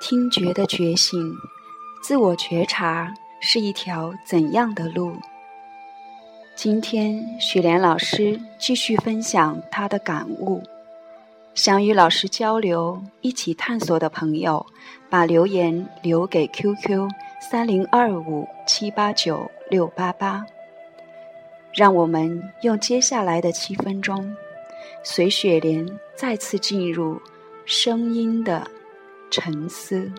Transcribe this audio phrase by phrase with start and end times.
[0.00, 1.36] 听觉的觉醒，
[2.00, 5.12] 自我觉察是一条怎样的路？
[6.54, 10.62] 今天，雪莲老师继续分享她的感悟。
[11.54, 14.64] 想与老师交流、一起探索的朋友，
[15.10, 17.08] 把留言留给 QQ
[17.40, 20.46] 三零二五七八九六八八。
[21.74, 24.32] 让我们用接下来的七分钟，
[25.02, 27.20] 随雪莲再次进入
[27.66, 28.64] 声音的。
[29.30, 30.10] 沉思。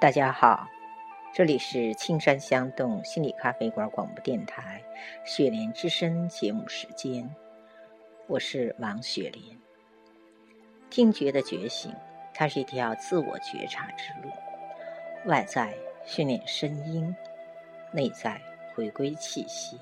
[0.00, 0.68] 大家好，
[1.34, 4.80] 这里是青山香动心理咖啡馆广播电台
[5.28, 7.28] 《雪莲之声》节目时间，
[8.28, 9.58] 我是王雪莲。
[10.88, 11.92] 听觉的觉醒，
[12.32, 14.30] 它是一条自我觉察之路。
[15.24, 17.12] 外在训练声音，
[17.90, 18.40] 内在
[18.76, 19.80] 回归气息。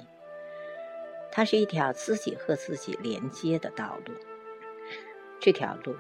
[1.31, 4.15] 它是一条自己和自己连接的道路。
[5.39, 5.95] 这条路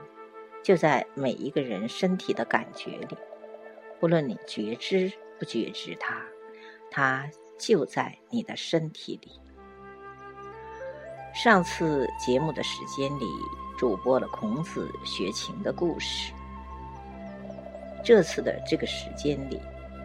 [0.62, 3.18] 就在每一个人身体的感觉里。
[3.98, 6.20] 不论你觉知不觉知它，
[6.90, 9.32] 它就在你的身体里。
[11.34, 13.26] 上次节目的时间里，
[13.78, 16.32] 主播了孔子学琴的故事。
[18.04, 19.60] 这次的这个时间里，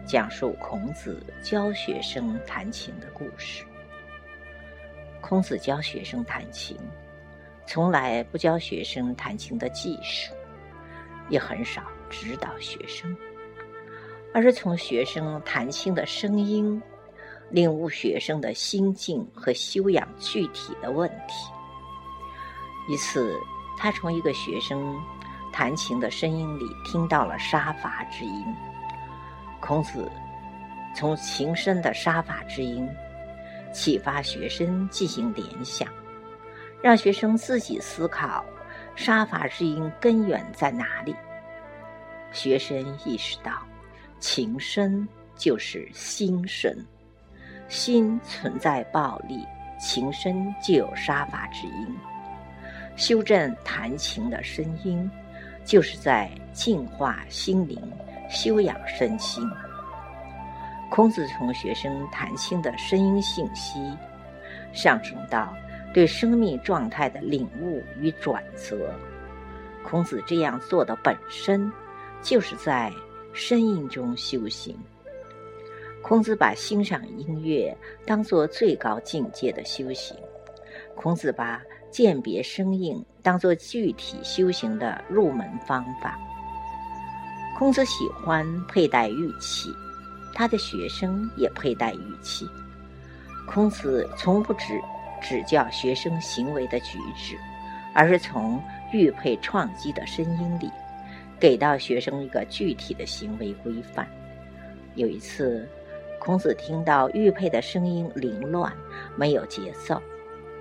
[0.06, 3.64] 讲述孔子教学生弹琴的故事。
[5.20, 6.76] 孔子教学生弹琴，
[7.66, 10.34] 从来不教学生弹琴的技术，
[11.28, 13.16] 也很少指导学生。
[14.34, 16.80] 而是从学生弹琴的声音，
[17.50, 21.52] 领悟学生的心境和修养具体的问题。
[22.88, 23.38] 一次，
[23.76, 24.98] 他从一个学生
[25.52, 28.44] 弹琴的声音里听到了杀伐之音。
[29.60, 30.10] 孔子
[30.96, 32.88] 从琴声的杀伐之音
[33.72, 35.86] 启发学生进行联想，
[36.82, 38.44] 让学生自己思考
[38.96, 41.14] 杀伐之音根源在哪里。
[42.32, 43.52] 学生意识到。
[44.22, 46.78] 情深就是心深，
[47.68, 49.44] 心存在暴力，
[49.80, 51.96] 情深就有杀伐之音。
[52.94, 55.10] 修正弹琴的声音，
[55.64, 57.76] 就是在净化心灵，
[58.30, 59.44] 修养身心。
[60.88, 63.80] 孔子从学生弹琴的声音信息，
[64.72, 65.52] 上升到
[65.92, 68.94] 对生命状态的领悟与转折。
[69.84, 71.68] 孔子这样做的本身，
[72.22, 72.88] 就是在。
[73.32, 74.76] 声音中修行。
[76.02, 80.16] 孔子把欣赏音乐当作最高境界的修行。
[80.94, 86.18] 孔子把鉴别声音当作具体修行的入门方法。
[87.56, 89.70] 孔子喜欢佩戴玉器，
[90.34, 92.46] 他的学生也佩戴玉器。
[93.46, 94.80] 孔子从不只
[95.20, 97.38] 指教学生行为的举止，
[97.94, 100.70] 而是从玉佩创击的声音里。
[101.42, 104.06] 给到学生一个具体的行为规范。
[104.94, 105.68] 有一次，
[106.20, 108.72] 孔子听到玉佩的声音凌乱，
[109.16, 110.00] 没有节奏，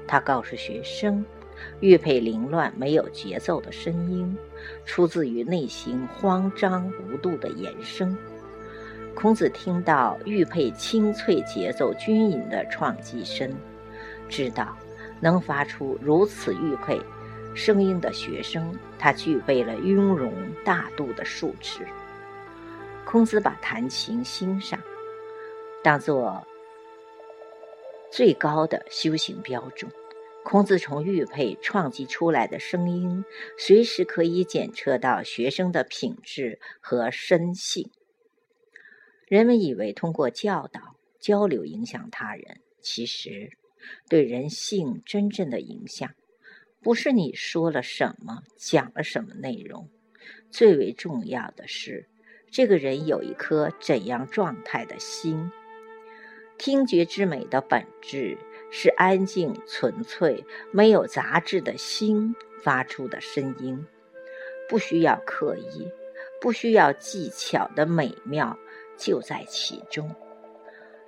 [0.07, 1.23] 他告诉学生，
[1.81, 4.35] 玉佩凌乱没有节奏的声音，
[4.83, 8.17] 出自于内心慌张无度的延伸。
[9.13, 13.53] 孔子听到玉佩清脆、节奏均匀的撞击声，
[14.27, 14.75] 知道
[15.19, 16.99] 能发出如此玉佩。
[17.53, 20.33] 声音的学生，他具备了雍容
[20.63, 21.85] 大度的素质。
[23.05, 24.79] 孔子把弹琴欣赏
[25.83, 26.45] 当做
[28.11, 29.91] 最高的修行标准。
[30.43, 33.23] 孔子从玉佩创击出来的声音，
[33.59, 37.91] 随时可以检测到学生的品质和身性。
[39.27, 43.51] 人们以为通过教导、交流影响他人，其实
[44.09, 46.09] 对人性真正的影响。
[46.81, 49.87] 不是你说了什么，讲了什么内容，
[50.49, 52.07] 最为重要的是，
[52.49, 55.51] 这个人有一颗怎样状态的心。
[56.57, 58.35] 听觉之美的本质
[58.71, 63.85] 是安静、纯粹、没有杂质的心发出的声音，
[64.67, 65.87] 不需要刻意，
[66.39, 68.57] 不需要技巧的美妙
[68.97, 70.09] 就在其中。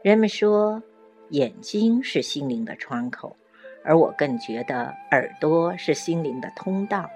[0.04, 0.82] 人们说，
[1.30, 3.36] 眼睛是心灵的窗口。
[3.84, 7.10] 而我更觉得，耳朵是心灵的通道，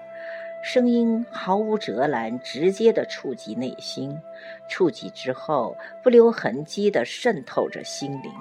[0.62, 4.16] 声音毫无遮拦，直接的触及内心，
[4.68, 8.32] 触及之后不留痕迹的渗透着心灵。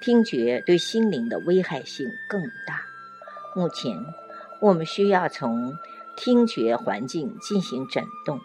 [0.00, 2.82] 听觉对心灵的危害性更大。
[3.54, 3.94] 目前，
[4.60, 5.72] 我们需要从
[6.16, 8.38] 听觉环境进行整顿，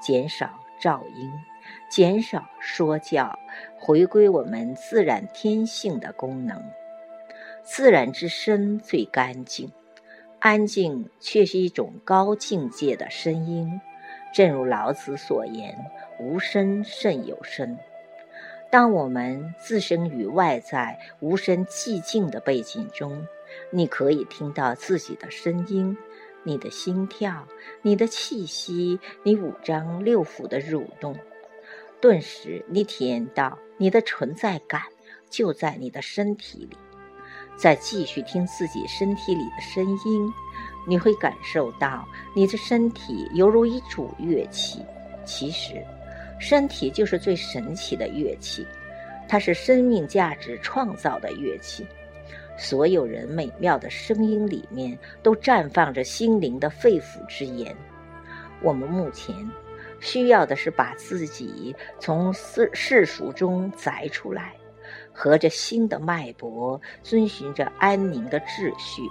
[0.00, 0.50] 减少
[0.82, 1.30] 噪音，
[1.88, 3.38] 减少说教，
[3.78, 6.60] 回归我们自然天性的功能。
[7.68, 9.70] 自然之声最干净。
[10.38, 13.80] 安静却是一种高境界的声音，
[14.32, 15.76] 正如老子所言
[16.20, 17.76] ：“无声胜有声。”
[18.70, 23.26] 当我们置身于外在无声寂静的背景中，
[23.70, 25.96] 你可以听到自己的声音、
[26.44, 27.46] 你的心跳、
[27.82, 31.16] 你的气息、你五脏六腑的蠕动。
[32.00, 34.82] 顿时，你体验到你的存在感
[35.28, 36.76] 就在你的身体里。
[37.56, 40.32] 再继续听自己身体里的声音，
[40.86, 44.80] 你会感受到你的身体犹如一组乐器。
[45.24, 45.84] 其实，
[46.38, 48.66] 身体就是最神奇的乐器，
[49.26, 51.86] 它是生命价值创造的乐器。
[52.58, 57.74] 所有人美妙的声音里面，都绽放着心灵的肺腑之言。
[58.62, 59.34] 我们目前
[60.00, 64.54] 需要的是把自己从世世俗中摘出来。
[65.18, 69.02] 合着心的脉搏，遵循着安宁的秩序，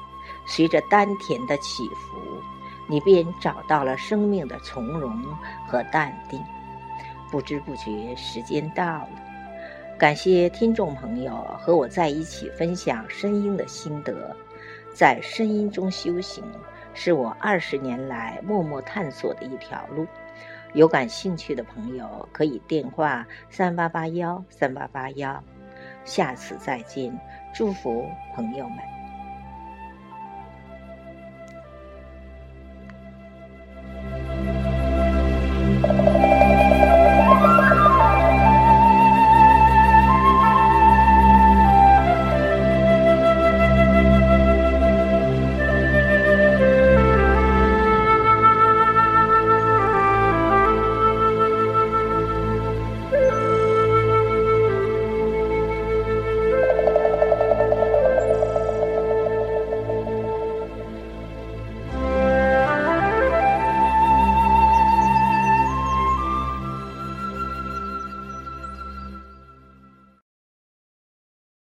[0.46, 2.16] 随着丹田的起伏，
[2.88, 5.20] 你便找到了生命的从容
[5.68, 6.40] 和淡定。
[7.32, 9.10] 不知不觉，时间到了。
[9.98, 14.36] 感谢听众朋友和我在一起分享声音的心得，
[14.94, 16.44] 在声音中修行，
[16.94, 20.06] 是我二十年来默默探索的一条路。
[20.74, 25.44] 有感兴趣的朋友，可以电话三八八幺三八八幺。
[26.06, 27.12] 下次再见，
[27.52, 28.95] 祝福朋友们。